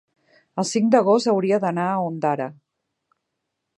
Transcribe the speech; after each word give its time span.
El 0.61 0.65
cinc 0.69 0.87
d'agost 0.95 1.29
hauria 1.33 1.59
d'anar 1.65 1.85
a 1.91 2.01
Ondara. 2.07 2.49